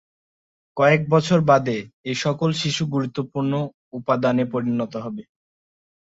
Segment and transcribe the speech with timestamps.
[0.77, 1.77] কয়েক বছর বাদে
[2.03, 3.53] এ সকল শিশু গুরুত্বপূর্ণ
[3.93, 5.23] উপাদানে পরিণত হবে।